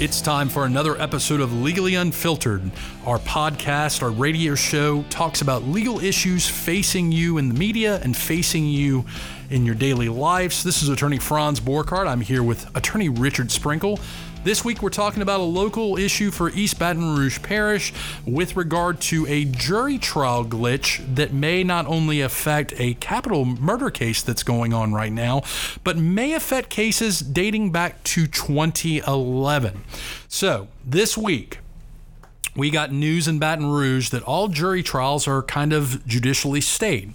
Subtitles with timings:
[0.00, 2.70] It's time for another episode of Legally Unfiltered.
[3.04, 8.16] Our podcast, our radio show, talks about legal issues facing you in the media and
[8.16, 9.04] facing you
[9.50, 10.62] in your daily lives.
[10.62, 12.06] This is attorney Franz Borghardt.
[12.06, 13.98] I'm here with attorney Richard Sprinkle.
[14.48, 17.92] This week, we're talking about a local issue for East Baton Rouge Parish
[18.24, 23.90] with regard to a jury trial glitch that may not only affect a capital murder
[23.90, 25.42] case that's going on right now,
[25.84, 29.84] but may affect cases dating back to 2011.
[30.28, 31.58] So, this week,
[32.56, 37.12] we got news in Baton Rouge that all jury trials are kind of judicially stayed.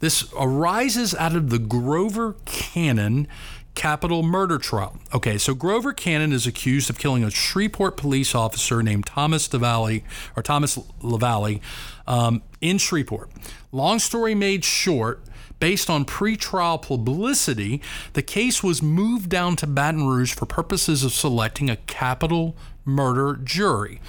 [0.00, 3.28] This arises out of the Grover Cannon
[3.74, 4.98] capital murder trial.
[5.12, 10.02] Okay, so Grover Cannon is accused of killing a Shreveport police officer named Thomas DeValley
[10.36, 11.60] or Thomas LaValle
[12.06, 13.30] um, in Shreveport.
[13.72, 15.22] Long story made short.
[15.60, 17.80] Based on pretrial publicity,
[18.12, 23.40] the case was moved down to Baton Rouge for purposes of selecting a capital murder
[23.42, 24.00] jury.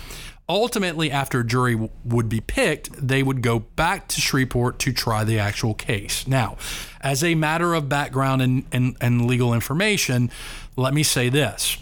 [0.47, 4.93] Ultimately, after a jury w- would be picked, they would go back to Shreveport to
[4.93, 6.27] try the actual case.
[6.27, 6.57] Now,
[7.02, 10.29] as a matter of background and, and, and legal information,
[10.75, 11.77] let me say this.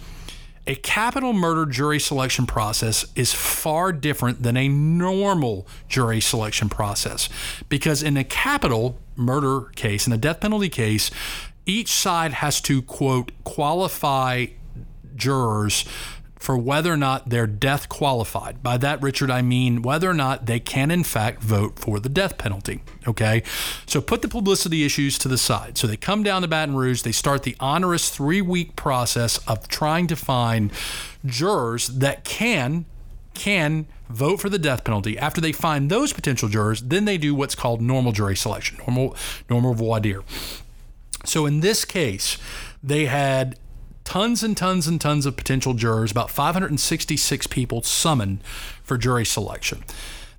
[0.66, 7.28] A capital murder jury selection process is far different than a normal jury selection process
[7.68, 11.12] because in a capital murder case, in a death penalty case,
[11.66, 14.46] each side has to, quote, qualify
[15.16, 15.86] jurors
[16.44, 18.62] for whether or not they're death qualified.
[18.62, 22.10] By that, Richard, I mean whether or not they can, in fact, vote for the
[22.10, 22.82] death penalty.
[23.08, 23.44] Okay?
[23.86, 25.78] So put the publicity issues to the side.
[25.78, 29.70] So they come down to Baton Rouge, they start the onerous three week process of
[29.70, 30.74] trying to find
[31.26, 32.88] jurors that can
[33.34, 35.18] can vote for the death penalty.
[35.18, 39.16] After they find those potential jurors, then they do what's called normal jury selection, normal
[39.50, 40.24] normal voir dire.
[41.24, 42.38] So in this case,
[42.84, 43.58] they had
[44.04, 48.44] tons and tons and tons of potential jurors, about 566 people summoned
[48.84, 49.84] for jury selection.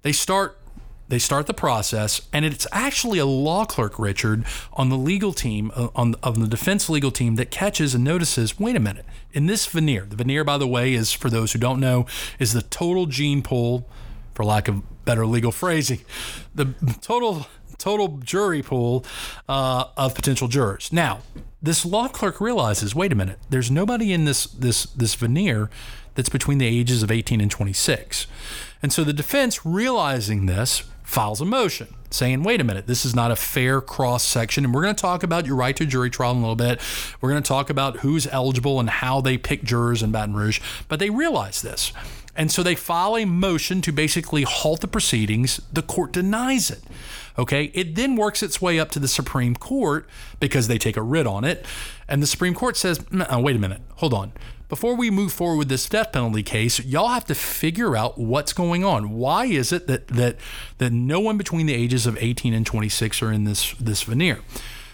[0.03, 0.59] They start
[1.07, 5.71] they start the process, and it's actually a law clerk, Richard, on the legal team,
[5.75, 8.59] uh, on, on the defense legal team, that catches and notices.
[8.59, 9.05] Wait a minute!
[9.33, 12.07] In this venire, the venire, by the way, is for those who don't know,
[12.39, 13.87] is the total gene pool,
[14.33, 16.01] for lack of better legal phrasing,
[16.55, 17.47] the total
[17.85, 19.05] total jury pool
[19.47, 20.91] uh, of potential jurors.
[20.91, 21.21] Now,
[21.63, 25.69] this law clerk realizes, wait a minute, there's nobody in this this this venire
[26.15, 28.27] that's between the ages of 18 and 26.
[28.83, 33.15] And so the defense, realizing this, files a motion saying, wait a minute, this is
[33.15, 34.65] not a fair cross section.
[34.65, 36.81] And we're going to talk about your right to jury trial in a little bit.
[37.21, 40.61] We're going to talk about who's eligible and how they pick jurors in Baton Rouge.
[40.89, 41.93] But they realize this.
[42.37, 45.61] And so they file a motion to basically halt the proceedings.
[45.73, 46.83] The court denies it.
[47.39, 47.65] Okay.
[47.75, 50.09] It then works its way up to the Supreme Court
[50.41, 51.65] because they take a writ on it.
[52.09, 54.33] And the Supreme Court says, wait a minute, hold on.
[54.69, 58.53] Before we move forward with this death penalty case, y'all have to figure out what's
[58.53, 59.11] going on.
[59.13, 60.37] Why is it that that
[60.79, 64.41] that no one between the ages of 18 and 26 are in this this venire?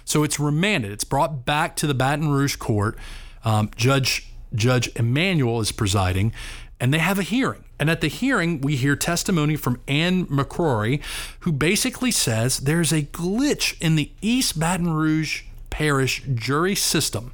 [0.05, 0.91] So it's remanded.
[0.91, 2.99] It's brought back to the Baton Rouge court.
[3.45, 6.33] Um, Judge Judge Emanuel is presiding,
[6.81, 7.65] and they have a hearing.
[7.79, 11.03] And at the hearing, we hear testimony from Ann McCrory,
[11.41, 17.33] who basically says there's a glitch in the East Baton Rouge Parish jury system.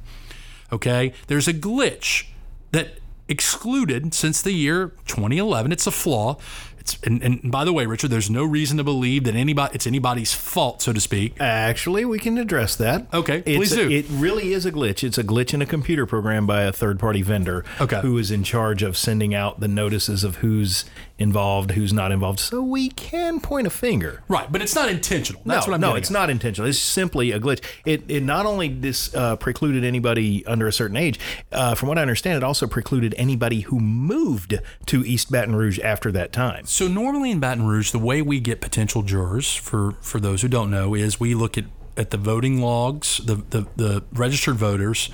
[0.71, 2.27] Okay, there's a glitch
[2.71, 5.71] that excluded since the year 2011.
[5.71, 6.37] It's a flaw.
[6.87, 9.85] It's and, and by the way, Richard, there's no reason to believe that anybody it's
[9.85, 11.35] anybody's fault, so to speak.
[11.39, 13.07] Actually, we can address that.
[13.13, 13.89] Okay, It's please a- do.
[13.91, 15.03] It really is a glitch.
[15.03, 17.99] It's a glitch in a computer program by a third-party vendor Okay.
[18.01, 20.85] who is in charge of sending out the notices of who's
[21.19, 22.39] involved, who's not involved.
[22.39, 24.23] So we can point a finger.
[24.27, 25.41] Right, but it's not intentional.
[25.45, 26.13] That's no, what I'm no, it's at.
[26.13, 26.69] not intentional.
[26.69, 27.63] It's simply a glitch.
[27.85, 31.19] It, it not only dis, uh, precluded anybody under a certain age,
[31.51, 35.79] uh, from what I understand, it also precluded anybody who moved to East Baton Rouge
[35.79, 36.65] after that time.
[36.65, 40.47] So normally in Baton Rouge, the way we get potential jurors, for for those who
[40.47, 45.09] don't know, is we look at at the voting logs, the the, the registered voters,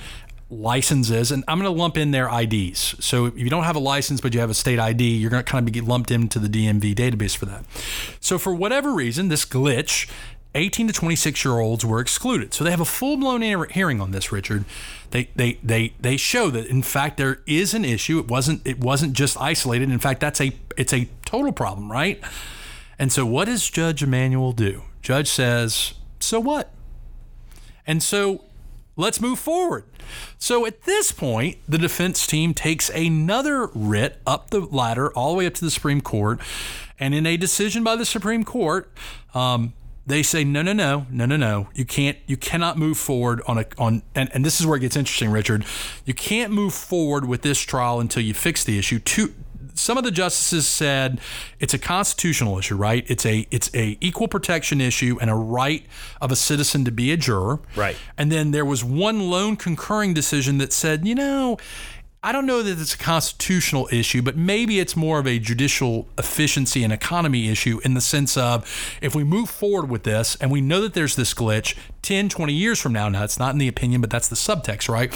[0.54, 2.96] licenses, and I'm going to lump in their IDs.
[3.04, 5.44] So if you don't have a license but you have a state ID, you're going
[5.44, 7.64] to kind of be lumped into the DMV database for that.
[8.20, 10.08] So for whatever reason, this glitch.
[10.56, 12.54] 18 to 26 year olds were excluded.
[12.54, 14.64] So they have a full blown hearing on this, Richard.
[15.10, 18.20] They, they they they show that in fact there is an issue.
[18.20, 19.90] It wasn't it wasn't just isolated.
[19.90, 22.22] In fact, that's a it's a total problem, right?
[23.00, 24.82] And so what does Judge Emanuel do?
[25.02, 26.70] Judge says, "So what?"
[27.84, 28.44] And so
[28.96, 29.84] let's move forward.
[30.38, 35.38] So at this point, the defense team takes another writ up the ladder all the
[35.38, 36.40] way up to the Supreme Court.
[36.98, 38.90] And in a decision by the Supreme Court,
[39.34, 39.72] um,
[40.06, 43.58] they say no no no no no no you can't you cannot move forward on
[43.58, 45.64] a on and, and this is where it gets interesting richard
[46.04, 49.32] you can't move forward with this trial until you fix the issue two
[49.74, 51.20] some of the justices said
[51.58, 55.84] it's a constitutional issue right it's a it's a equal protection issue and a right
[56.20, 57.96] of a citizen to be a juror Right.
[58.16, 61.58] and then there was one lone concurring decision that said you know
[62.26, 66.08] I don't know that it's a constitutional issue, but maybe it's more of a judicial
[66.16, 68.64] efficiency and economy issue in the sense of
[69.02, 72.50] if we move forward with this and we know that there's this glitch 10, 20
[72.54, 75.12] years from now, now it's not in the opinion, but that's the subtext, right?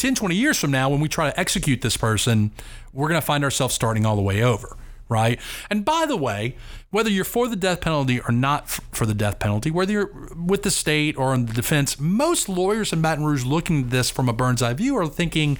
[0.00, 2.50] 10, 20 years from now, when we try to execute this person,
[2.92, 4.76] we're going to find ourselves starting all the way over,
[5.10, 5.38] right?
[5.68, 6.56] And by the way,
[6.90, 10.62] whether you're for the death penalty or not for the death penalty, whether you're with
[10.62, 14.28] the state or in the defense, most lawyers in Baton Rouge looking at this from
[14.28, 15.58] a bird's eye view are thinking,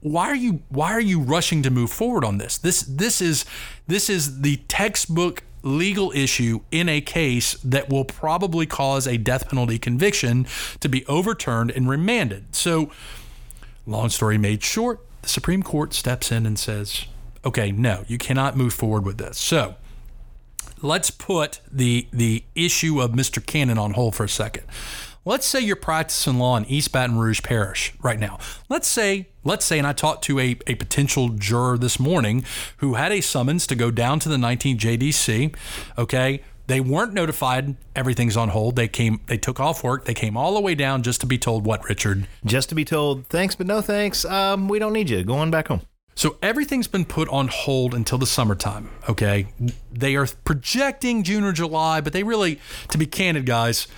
[0.00, 2.58] why are you why are you rushing to move forward on this?
[2.58, 3.44] This this is
[3.86, 9.48] this is the textbook legal issue in a case that will probably cause a death
[9.48, 10.46] penalty conviction
[10.80, 12.54] to be overturned and remanded.
[12.54, 12.92] So
[13.88, 17.06] long story made short, the Supreme Court steps in and says,
[17.44, 19.76] "Okay, no, you cannot move forward with this." So,
[20.82, 23.44] let's put the the issue of Mr.
[23.44, 24.64] Cannon on hold for a second.
[25.24, 28.38] Let's say you're practicing law in East Baton Rouge Parish right now.
[28.70, 32.46] Let's say, let's say, and I talked to a, a potential juror this morning
[32.78, 35.54] who had a summons to go down to the 19 JDC.
[35.98, 36.42] Okay.
[36.68, 38.76] They weren't notified everything's on hold.
[38.76, 40.04] They came they took off work.
[40.04, 42.28] They came all the way down just to be told what, Richard?
[42.44, 44.24] Just to be told, thanks, but no thanks.
[44.26, 45.24] Um, we don't need you.
[45.24, 45.80] Go on back home.
[46.14, 48.90] So everything's been put on hold until the summertime.
[49.08, 49.46] Okay.
[49.90, 52.60] They are projecting June or July, but they really,
[52.90, 53.88] to be candid, guys,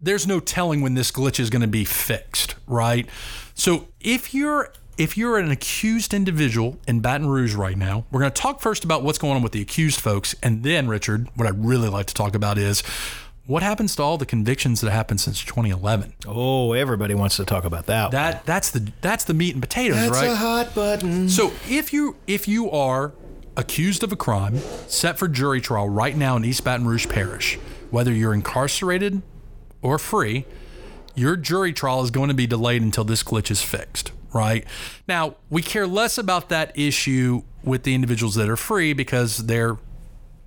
[0.00, 3.08] there's no telling when this glitch is going to be fixed, right?
[3.54, 8.32] So if you're if you're an accused individual in Baton Rouge right now, we're going
[8.32, 11.48] to talk first about what's going on with the accused folks, and then Richard, what
[11.48, 12.82] I'd really like to talk about is
[13.46, 16.14] what happens to all the convictions that happened since 2011.
[16.26, 18.10] Oh, everybody wants to talk about that.
[18.12, 20.30] That that's the that's the meat and potatoes, That's right?
[20.30, 21.28] a hot button.
[21.28, 23.12] So if you if you are
[23.56, 24.58] accused of a crime
[24.88, 27.56] set for jury trial right now in East Baton Rouge Parish,
[27.90, 29.22] whether you're incarcerated
[29.82, 30.46] or free,
[31.14, 34.12] your jury trial is going to be delayed until this glitch is fixed.
[34.32, 34.64] Right
[35.06, 39.76] now, we care less about that issue with the individuals that are free because they're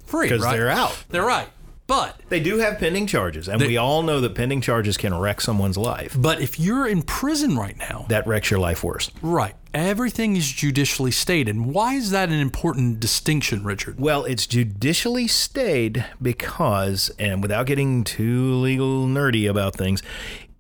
[0.06, 0.28] free.
[0.28, 0.58] Because right?
[0.58, 1.04] they're out.
[1.10, 1.48] They're right.
[1.88, 5.14] But They do have pending charges, and They- we all know that pending charges can
[5.18, 6.18] wreck someone's life.
[6.20, 9.10] but if you're in prison right now, That wrecks your life worse.
[9.22, 11.48] right, everything is judicially stayed.
[11.48, 14.02] And why is that an important distinction, Richard?
[14.02, 20.04] Well, it's judicially stayed because, and without getting too legal nerdy about things,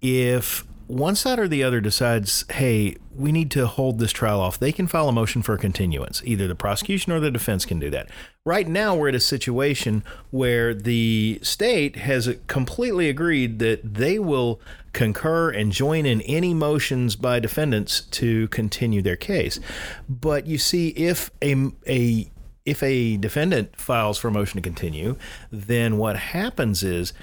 [0.02, 4.58] if one side or the other decides, hey, we need to hold this trial off,
[4.58, 6.22] they can file a motion for a continuance.
[6.24, 8.10] Either the prosecution or the defense can do that.
[8.46, 14.62] Right now, we're at a situation where the state has completely agreed that they will
[14.94, 19.60] concur and join in any motions by defendants to continue their case.
[20.08, 22.32] But you see, if a, a
[22.66, 25.16] if a defendant files for a motion to continue,
[25.52, 27.14] then what happens is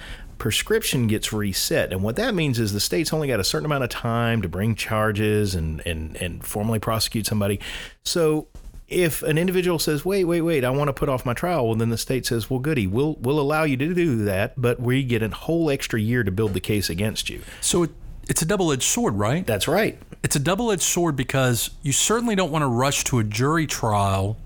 [0.44, 1.90] prescription gets reset.
[1.90, 4.48] And what that means is the state's only got a certain amount of time to
[4.48, 7.58] bring charges and, and, and formally prosecute somebody.
[8.04, 8.48] So
[8.86, 11.76] if an individual says, wait, wait, wait, I want to put off my trial, well,
[11.76, 15.02] then the state says, well, goody, we'll, we'll allow you to do that, but we
[15.02, 17.40] get a whole extra year to build the case against you.
[17.62, 17.92] So it,
[18.28, 19.46] it's a double edged sword, right?
[19.46, 19.98] That's right.
[20.22, 23.66] It's a double edged sword because you certainly don't want to rush to a jury
[23.66, 24.36] trial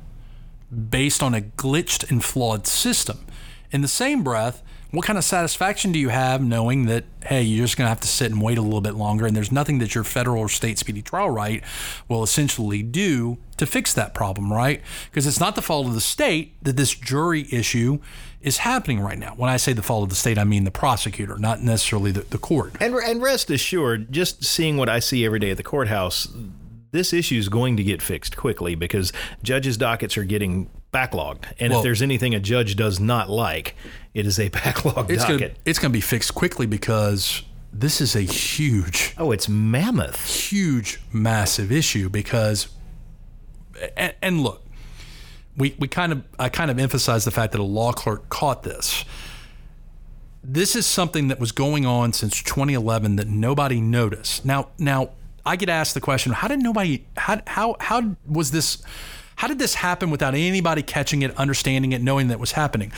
[0.71, 3.26] based on a glitched and flawed system.
[3.73, 7.66] In the same breath, what kind of satisfaction do you have knowing that, hey, you're
[7.66, 9.78] just going to have to sit and wait a little bit longer and there's nothing
[9.78, 11.62] that your federal or state speedy trial right
[12.09, 14.80] will essentially do to fix that problem, right?
[15.11, 17.99] Because it's not the fault of the state that this jury issue
[18.40, 19.35] is happening right now.
[19.37, 22.21] When I say the fault of the state, I mean the prosecutor, not necessarily the,
[22.21, 22.75] the court.
[22.80, 26.28] And, and rest assured, just seeing what I see every day at the courthouse,
[26.92, 31.45] this issue is going to get fixed quickly because judges' dockets are getting backlogged.
[31.61, 33.75] And Well- if there's anything a judge does not like,
[34.14, 35.40] it is a backlogged It's docket.
[35.40, 37.42] gonna it's gonna be fixed quickly because
[37.73, 40.25] this is a huge, Oh, it's mammoth.
[40.50, 42.09] huge, massive issue.
[42.09, 42.68] Because,
[43.97, 44.64] and, and look,
[45.57, 48.62] we we kind of I kind of emphasize the fact that a law clerk caught
[48.62, 49.04] this.
[50.42, 54.45] This is something that was going on since 2011 that nobody noticed.
[54.45, 55.11] Now now
[55.45, 57.04] I get asked the question: How did nobody?
[57.16, 58.83] How how how was this?
[59.38, 62.90] How did this happen without anybody catching it, understanding it, knowing that was happening?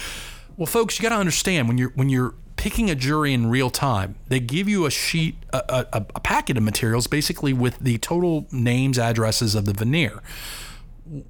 [0.56, 3.68] Well, folks, you got to understand when you're when you're picking a jury in real
[3.68, 7.98] time, they give you a sheet, a, a, a packet of materials, basically with the
[7.98, 10.20] total names, addresses of the venire.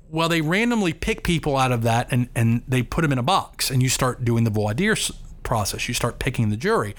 [0.08, 3.24] Well, they randomly pick people out of that and and they put them in a
[3.24, 4.94] box, and you start doing the voir dire
[5.42, 5.88] process.
[5.88, 6.94] You start picking the jury.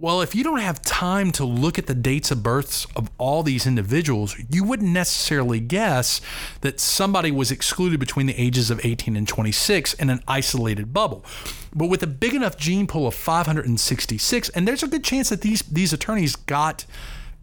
[0.00, 3.42] Well, if you don't have time to look at the dates of births of all
[3.42, 6.20] these individuals, you wouldn't necessarily guess
[6.60, 11.24] that somebody was excluded between the ages of 18 and 26 in an isolated bubble.
[11.74, 15.40] But with a big enough gene pool of 566, and there's a good chance that
[15.40, 16.86] these these attorneys got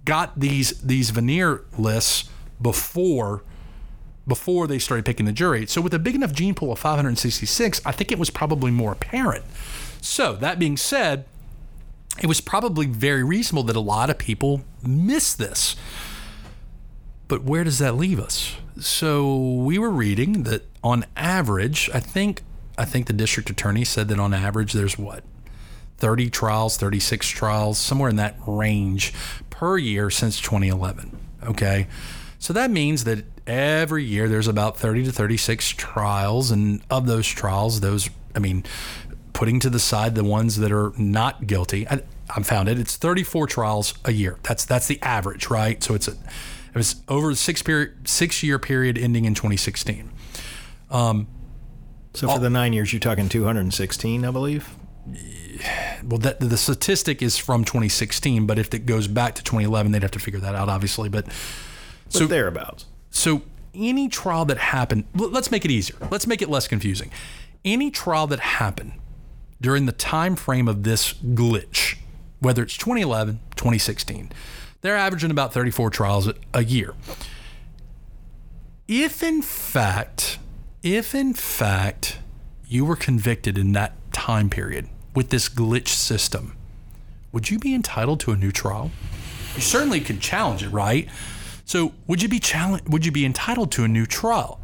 [0.06, 2.30] got these these venire lists
[2.62, 3.44] before
[4.26, 5.66] before they started picking the jury.
[5.66, 8.94] So with a big enough gene pool of 566, I think it was probably more
[8.94, 9.44] apparent.
[10.00, 11.26] So that being said,
[12.22, 15.76] it was probably very reasonable that a lot of people miss this.
[17.28, 18.56] But where does that leave us?
[18.80, 22.44] So we were reading that on average, I think
[22.78, 25.24] I think the district attorney said that on average there's what
[25.98, 29.14] 30 trials, 36 trials, somewhere in that range
[29.50, 31.18] per year since 2011.
[31.44, 31.88] Okay.
[32.38, 37.28] So that means that every year there's about 30 to 36 trials and of those
[37.28, 38.66] trials those I mean
[39.36, 41.88] putting to the side the ones that are not guilty.
[41.88, 42.80] I, I found it.
[42.80, 44.40] It's 34 trials a year.
[44.44, 45.84] That's that's the average, right?
[45.84, 50.10] So it's a it was over the six period six year period ending in 2016.
[50.90, 51.28] Um,
[52.14, 54.70] so for the nine years, you're talking 216, I believe.
[56.02, 60.02] Well, that the statistic is from 2016, but if it goes back to 2011, they'd
[60.02, 61.10] have to figure that out, obviously.
[61.10, 61.34] But, but
[62.14, 62.86] so thereabouts.
[63.10, 63.42] So
[63.74, 65.98] any trial that happened, let's make it easier.
[66.10, 67.12] Let's make it less confusing.
[67.66, 68.94] Any trial that happened
[69.62, 71.98] during the time frame of this glitch,
[72.40, 74.32] whether it's 2011, 2016,
[74.82, 76.94] they're averaging about 34 trials a year.
[78.88, 80.38] If in fact,
[80.84, 82.20] if in fact
[82.68, 86.56] you were convicted in that time period with this glitch system,
[87.32, 88.92] would you be entitled to a new trial?
[89.56, 91.10] You certainly could challenge it, right?
[91.66, 94.60] So, would you be challenge, would you be entitled to a new trial?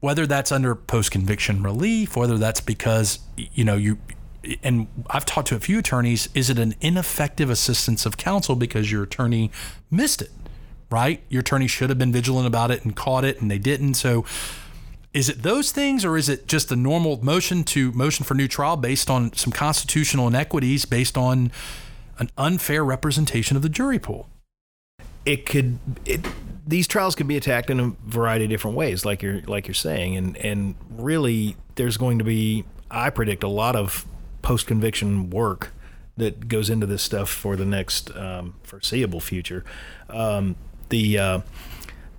[0.00, 3.98] Whether that's under post-conviction relief, whether that's because you know you
[4.62, 8.90] and I've talked to a few attorneys, is it an ineffective assistance of counsel because
[8.90, 9.50] your attorney
[9.90, 10.30] missed it,
[10.90, 11.22] right?
[11.28, 13.94] Your attorney should have been vigilant about it and caught it and they didn't.
[13.94, 14.24] So
[15.12, 18.48] is it those things or is it just a normal motion to motion for new
[18.48, 21.50] trial based on some constitutional inequities based on
[22.18, 24.28] an unfair representation of the jury pool?
[25.24, 26.26] It could it,
[26.66, 29.74] these trials could be attacked in a variety of different ways like you're like you're
[29.74, 34.06] saying and and really there's going to be I predict a lot of
[34.48, 35.74] post conviction work
[36.16, 39.62] that goes into this stuff for the next um, foreseeable future.
[40.08, 40.56] Um,
[40.88, 41.40] the uh,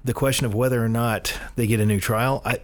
[0.05, 2.59] the question of whether or not they get a new trial, I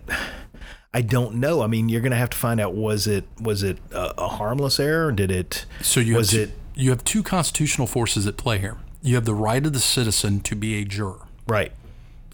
[0.93, 1.63] I don't know.
[1.63, 4.27] I mean, you're going to have to find out was it was it a, a
[4.27, 5.11] harmless error?
[5.11, 5.65] Did it?
[5.81, 6.51] So you was have it?
[6.75, 8.77] You have two constitutional forces at play here.
[9.01, 11.25] You have the right of the citizen to be a juror.
[11.47, 11.71] Right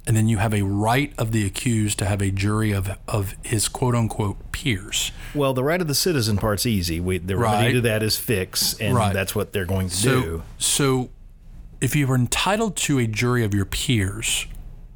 [0.08, 3.36] and then you have a right of the accused to have a jury of of
[3.43, 5.12] his quote unquote peers.
[5.34, 7.00] Well, the right of the citizen part's easy.
[7.00, 7.53] We, the right.
[7.53, 9.13] remedy to that is fix, and right.
[9.13, 10.43] that's what they're going to so, do.
[10.58, 11.10] So,
[11.79, 14.48] if you are entitled to a jury of your peers,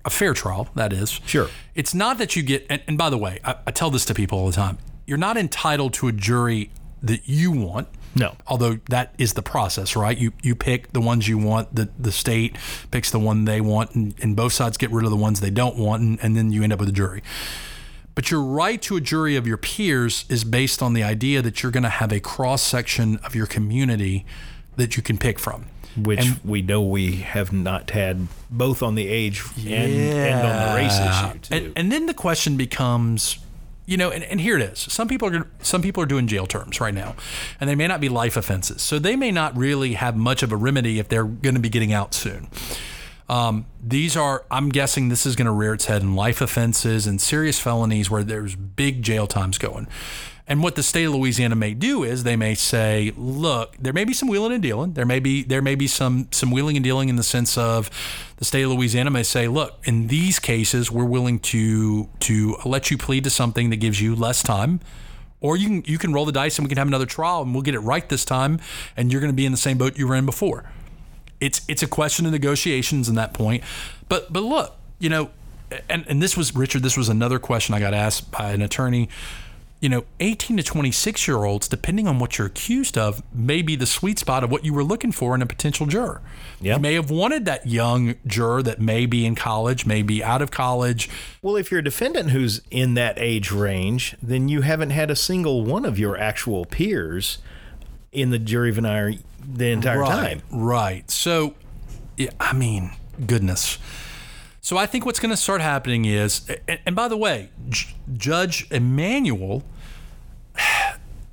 [0.03, 1.19] a fair trial, that is.
[1.25, 1.49] Sure.
[1.73, 4.13] It's not that you get, and, and by the way, I, I tell this to
[4.13, 4.77] people all the time.
[5.07, 6.71] You're not entitled to a jury
[7.01, 7.87] that you want.
[8.15, 8.35] No.
[8.47, 10.17] Although that is the process, right?
[10.17, 12.57] You you pick the ones you want, the, the state
[12.89, 15.49] picks the one they want, and, and both sides get rid of the ones they
[15.49, 17.21] don't want, and, and then you end up with a jury.
[18.15, 21.61] But your right to a jury of your peers is based on the idea that
[21.61, 24.25] you're going to have a cross section of your community
[24.77, 25.65] that you can pick from.
[25.97, 29.81] Which and, we know we have not had both on the age yeah.
[29.81, 31.55] and, and on the race issue too.
[31.55, 33.37] And, and then the question becomes
[33.85, 34.79] you know, and, and here it is.
[34.79, 37.15] Some people are some people are doing jail terms right now,
[37.59, 40.51] and they may not be life offenses, so they may not really have much of
[40.51, 42.47] a remedy if they're going to be getting out soon.
[43.27, 47.07] Um, these are, I'm guessing, this is going to rear its head in life offenses
[47.07, 49.87] and serious felonies where there's big jail times going.
[50.47, 54.03] And what the state of Louisiana may do is they may say, look, there may
[54.03, 54.93] be some wheeling and dealing.
[54.93, 57.89] There may be there may be some some wheeling and dealing in the sense of
[58.37, 62.91] the state of Louisiana may say, look, in these cases, we're willing to to let
[62.91, 64.81] you plead to something that gives you less time.
[65.41, 67.53] Or you can you can roll the dice and we can have another trial and
[67.53, 68.59] we'll get it right this time
[68.95, 70.71] and you're to be in the same boat you were in before.
[71.39, 73.63] It's it's a question of negotiations in that point.
[74.09, 75.31] But but look, you know,
[75.89, 79.09] and, and this was Richard, this was another question I got asked by an attorney
[79.85, 83.75] you know, 18 to 26 year olds, depending on what you're accused of, may be
[83.75, 86.23] the sweet spot of what you were looking for in a potential juror.
[86.59, 86.77] Yep.
[86.77, 90.41] You may have wanted that young juror that may be in college, may be out
[90.41, 91.07] of college.
[91.43, 95.15] Well, if you're a defendant who's in that age range, then you haven't had a
[95.15, 97.37] single one of your actual peers
[98.11, 100.41] in the jury venire the entire right, time.
[100.49, 101.11] Right.
[101.11, 101.53] So,
[102.17, 102.89] yeah, I mean,
[103.27, 103.77] goodness.
[104.61, 108.65] So I think what's going to start happening is, and, by the way, J- Judge
[108.71, 109.61] Emanuel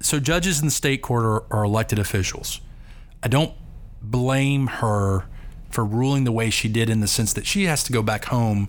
[0.03, 2.61] so judges in the state court are, are elected officials.
[3.23, 3.55] I don't
[4.03, 5.27] blame her
[5.71, 8.27] for ruling the way she did in the sense that she has to go back
[8.27, 8.69] home.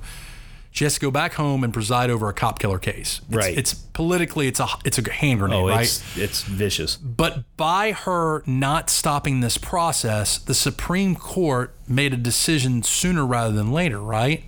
[0.72, 3.20] She has to go back home and preside over a cop killer case.
[3.28, 3.58] It's, Right.
[3.58, 5.82] It's politically, it's a it's a hand grenade, Oh, right?
[5.84, 6.96] it's it's vicious.
[6.96, 13.54] But by her not stopping this process, the Supreme Court made a decision sooner rather
[13.54, 14.46] than later, right?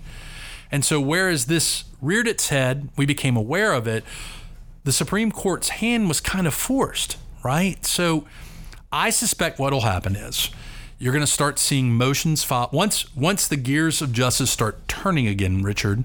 [0.72, 4.02] And so, whereas this reared its head, we became aware of it,
[4.86, 7.84] the Supreme Court's hand was kind of forced, right?
[7.84, 8.24] So,
[8.92, 10.50] I suspect what'll happen is
[10.96, 15.26] you're going to start seeing motions filed once once the gears of justice start turning
[15.26, 16.04] again, Richard.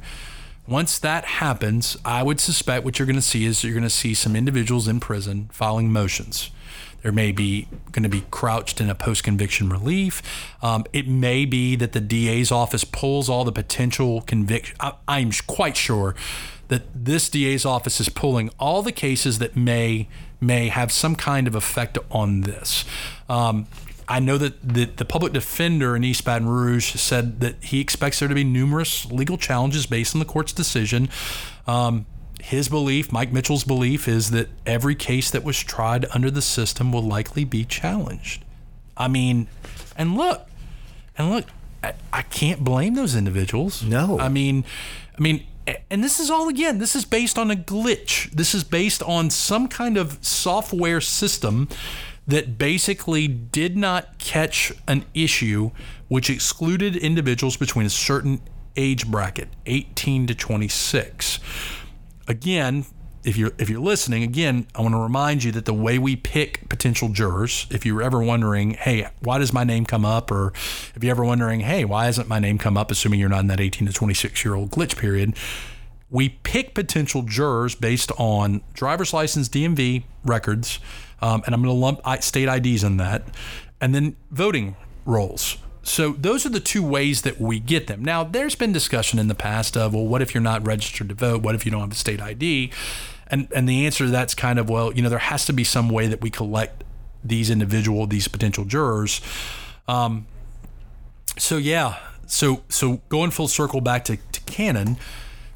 [0.68, 3.90] Once that happens, I would suspect what you're going to see is you're going to
[3.90, 6.50] see some individuals in prison filing motions.
[7.01, 10.22] There may be going to be crouched in a post conviction relief.
[10.62, 14.77] Um, it may be that the DA's office pulls all the potential conviction.
[15.08, 16.15] I'm quite sure
[16.67, 20.08] that this DA's office is pulling all the cases that may
[20.39, 22.84] may have some kind of effect on this.
[23.29, 23.67] Um,
[24.08, 28.20] I know that the, the public defender in East Baton Rouge said that he expects
[28.20, 31.10] there to be numerous legal challenges based on the court's decision.
[31.67, 32.05] Um,
[32.42, 36.92] his belief, Mike Mitchell's belief, is that every case that was tried under the system
[36.92, 38.44] will likely be challenged.
[38.98, 39.48] I mean,
[39.96, 40.48] and look,
[41.18, 41.46] and look,
[41.84, 43.84] I, I can't blame those individuals.
[43.84, 44.20] No.
[44.20, 44.66] I mean,
[45.18, 45.46] I mean,
[45.90, 48.32] and this is all again, this is based on a glitch.
[48.32, 51.70] This is based on some kind of software system
[52.28, 55.72] that basically did not catch an issue
[56.08, 58.42] which excluded individuals between a certain
[58.76, 61.40] age bracket, 18 to 26
[62.32, 62.86] again,
[63.24, 66.16] if you're if you're listening, again, I want to remind you that the way we
[66.16, 70.54] pick potential jurors, if you're ever wondering, hey, why does my name come up, or
[70.96, 73.48] if you're ever wondering, hey, why hasn't my name come up, assuming you're not in
[73.48, 75.36] that 18 to 26 year old glitch period,
[76.10, 80.80] we pick potential jurors based on driver's license, DMV records,
[81.22, 83.24] um, and I'm going to lump state IDs in that,
[83.80, 85.58] and then voting rolls.
[85.84, 88.04] So those are the two ways that we get them.
[88.04, 91.16] Now, there's been discussion in the past of, well, what if you're not registered to
[91.16, 91.42] vote?
[91.42, 92.72] What if you don't have a state ID?
[93.27, 95.64] And and the answer to that's kind of, well, you know, there has to be
[95.64, 96.84] some way that we collect
[97.24, 99.22] these individual, these potential jurors.
[99.88, 100.27] Um,
[101.38, 104.98] so yeah, so so going full circle back to, to Cannon,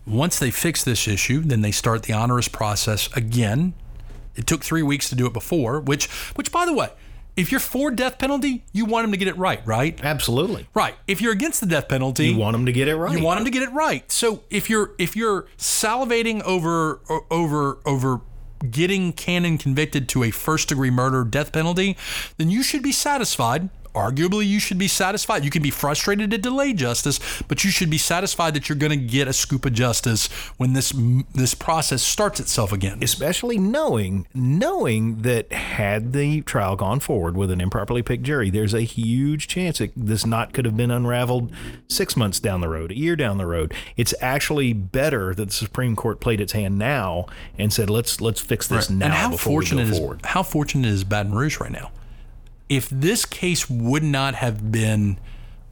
[0.07, 3.73] once they fix this issue, then they start the onerous process again.
[4.35, 6.89] It took three weeks to do it before, which which by the way,
[7.35, 9.99] if you're for death penalty, you want them to get it right, right?
[10.03, 10.67] Absolutely.
[10.73, 10.95] Right.
[11.07, 13.17] If you're against the death penalty, You want them to get it right.
[13.17, 14.09] you want them to get it right.
[14.11, 18.21] So if you're if you're salivating over over over
[18.71, 21.97] getting Cannon convicted to a first degree murder death penalty,
[22.37, 23.69] then you should be satisfied.
[23.95, 25.45] Arguably, you should be satisfied.
[25.45, 28.91] You can be frustrated to delay justice, but you should be satisfied that you're going
[28.91, 30.27] to get a scoop of justice
[30.57, 30.93] when this
[31.33, 32.99] this process starts itself again.
[33.01, 38.73] especially knowing knowing that had the trial gone forward with an improperly picked jury, there's
[38.73, 41.51] a huge chance that this knot could have been unraveled
[41.87, 43.73] six months down the road, a year down the road.
[43.95, 47.27] It's actually better that the Supreme Court played its hand now
[47.57, 50.89] and said, "Let's let's fix this now and how before fortunate is forward." how fortunate
[50.89, 51.91] is Baton Rouge right now?
[52.69, 55.19] If this case would not have been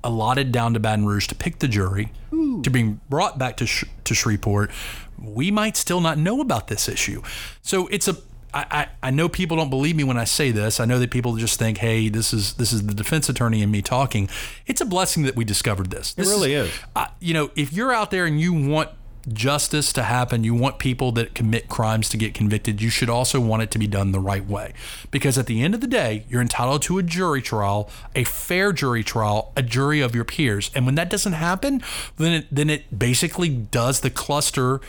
[0.03, 3.86] allotted down to Baton Rouge to pick the jury to being brought back to Sh-
[4.03, 4.69] to Shreveport,
[5.17, 7.21] we might still not know about this issue.
[7.62, 8.17] So it's a
[8.53, 10.79] I, I, I know people don't believe me when I say this.
[10.79, 13.71] I know that people just think, "Hey, this is this is the defense attorney and
[13.71, 14.29] me talking."
[14.67, 16.13] It's a blessing that we discovered this.
[16.13, 16.71] This really is.
[16.95, 18.89] I, you know, if you're out there and you want
[19.31, 23.39] justice to happen, you want people that commit crimes to get convicted, you should also
[23.39, 24.73] want it to be done the right way.
[25.12, 28.73] Because at the end of the day, you're entitled to a jury trial, a fair
[28.73, 30.71] jury trial, a jury of your peers.
[30.75, 31.81] And when that doesn't happen,
[32.17, 34.81] then it, then it basically does the cluster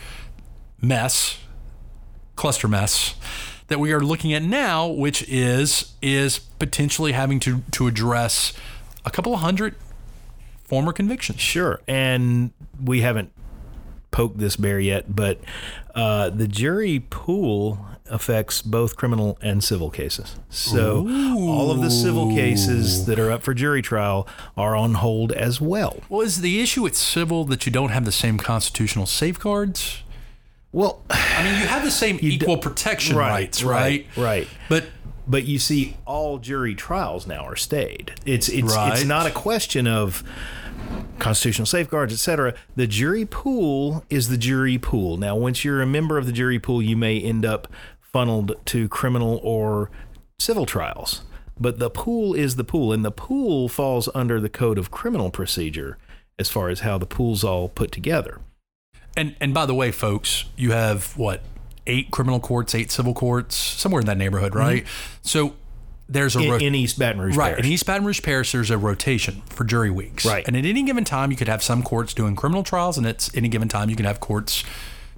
[0.81, 1.39] mess,
[2.35, 3.15] cluster mess
[3.67, 8.53] that we are looking at now, which is is potentially having to to address
[9.05, 9.75] a couple of hundred
[10.63, 11.39] former convictions.
[11.39, 12.51] Sure, and
[12.83, 13.31] we haven't
[14.15, 15.41] poked this bear yet, but
[15.93, 20.37] uh, the jury pool affects both criminal and civil cases.
[20.49, 21.05] So
[21.37, 24.25] all of the civil cases that are up for jury trial
[24.55, 26.01] are on hold as well.
[26.07, 30.03] Well, is the issue with civil that you don't have the same constitutional safeguards?
[30.71, 34.23] Well, I mean, you have the same equal protection Right, rights, right, right?
[34.23, 34.47] right.
[34.69, 34.85] But
[35.27, 38.13] but you see, all jury trials now are stayed.
[38.25, 40.23] It's it's it's not a question of
[41.19, 42.53] constitutional safeguards, etc.
[42.75, 45.17] The jury pool is the jury pool.
[45.17, 47.67] Now, once you're a member of the jury pool, you may end up
[47.99, 49.89] funneled to criminal or
[50.39, 51.23] civil trials.
[51.59, 55.31] But the pool is the pool, and the pool falls under the code of criminal
[55.31, 55.97] procedure
[56.37, 58.41] as far as how the pool's all put together.
[59.15, 61.41] and and by the way, folks, you have what
[61.87, 64.59] eight criminal courts, eight civil courts, somewhere in that neighborhood, mm-hmm.
[64.59, 64.85] right?
[65.21, 65.55] So
[66.07, 67.35] there's a in, ro- in East Baton Rouge.
[67.35, 67.51] Right.
[67.53, 67.65] Parish.
[67.65, 70.25] In East Baton Rouge Parish, there's a rotation for jury weeks.
[70.25, 70.47] Right.
[70.47, 73.29] And at any given time, you could have some courts doing criminal trials, and at
[73.35, 74.63] any given time, you can have courts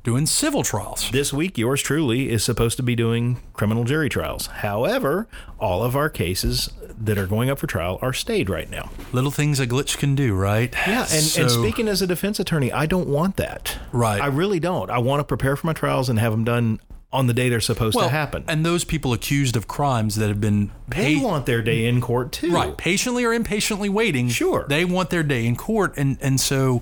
[0.04, 1.12] doing civil trials.
[1.12, 4.47] This week, yours truly is supposed to be doing criminal jury trials.
[4.47, 5.28] However,
[5.60, 8.89] all of our cases that are going up for trial are stayed right now.
[9.12, 10.73] Little things a glitch can do, right?
[10.88, 13.78] Yeah, and, So- and speaking as a defense attorney, I don't want that.
[13.91, 14.21] Right.
[14.21, 14.89] I really don't.
[14.89, 16.80] I want to prepare for my trials and have them done
[17.12, 18.43] on the day they're supposed well, to happen.
[18.48, 22.32] And those people accused of crimes that have been they want their day in court
[22.32, 22.52] too.
[22.52, 24.30] Right, patiently or impatiently waiting.
[24.30, 24.65] Sure.
[24.67, 26.82] they want their day in court, and and so,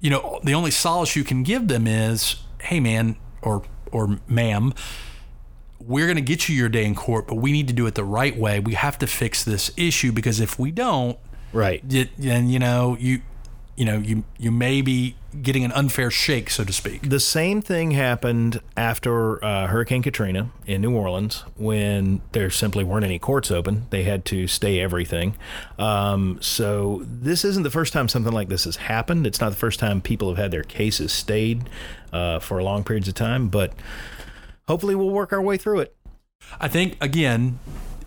[0.00, 4.74] you know, the only solace you can give them is, hey, man, or or ma'am,
[5.80, 7.94] we're going to get you your day in court, but we need to do it
[7.94, 8.60] the right way.
[8.60, 11.18] We have to fix this issue because if we don't,
[11.52, 11.82] Right.
[11.88, 13.22] it, then you know you,
[13.76, 17.08] you know you you may be getting an unfair shake, so to speak.
[17.08, 23.04] The same thing happened after uh, Hurricane Katrina in New Orleans when there simply weren't
[23.04, 23.86] any courts open.
[23.90, 25.36] They had to stay everything.
[25.78, 29.26] Um, so this isn't the first time something like this has happened.
[29.26, 31.68] It's not the first time people have had their cases stayed
[32.12, 33.72] uh, for long periods of time, but
[34.68, 35.94] hopefully we'll work our way through it.
[36.60, 37.58] I think again,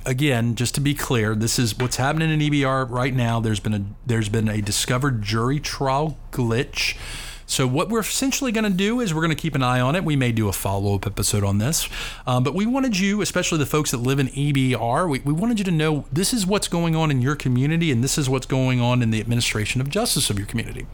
[0.05, 3.39] again, just to be clear, this is what's happening in EBR right now.
[3.39, 6.97] There's been a there's been a discovered jury trial glitch.
[7.45, 9.95] So what we're essentially going to do is we're going to keep an eye on
[9.95, 10.03] it.
[10.03, 11.89] We may do a follow up episode on this,
[12.27, 15.57] um, but we wanted you, especially the folks that live in EBR, we, we wanted
[15.57, 18.45] you to know this is what's going on in your community, and this is what's
[18.45, 20.85] going on in the administration of justice of your community.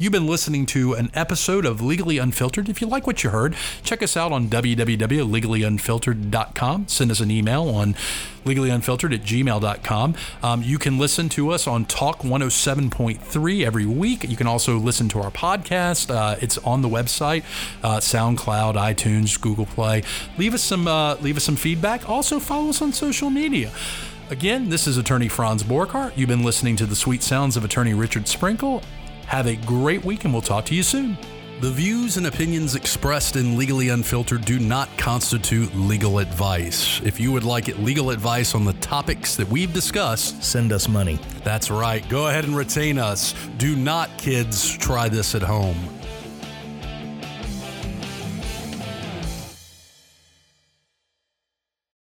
[0.00, 2.70] You've been listening to an episode of Legally Unfiltered.
[2.70, 6.88] If you like what you heard, check us out on www.legallyunfiltered.com.
[6.88, 7.94] Send us an email on
[8.46, 10.14] legallyunfiltered at gmail.com.
[10.42, 14.24] Um, you can listen to us on Talk 107.3 every week.
[14.26, 16.10] You can also listen to our podcast.
[16.10, 17.44] Uh, it's on the website,
[17.82, 20.02] uh, SoundCloud, iTunes, Google Play.
[20.38, 22.08] Leave us some uh, leave us some feedback.
[22.08, 23.70] Also follow us on social media.
[24.30, 26.16] Again, this is Attorney Franz Borghardt.
[26.16, 28.82] You've been listening to the sweet sounds of Attorney Richard Sprinkle.
[29.30, 31.16] Have a great week, and we'll talk to you soon.
[31.60, 37.00] The views and opinions expressed in Legally Unfiltered do not constitute legal advice.
[37.02, 41.20] If you would like legal advice on the topics that we've discussed, Send us money.
[41.44, 42.06] that's right.
[42.08, 43.32] Go ahead and retain us.
[43.56, 45.76] Do not, kids, try this at home.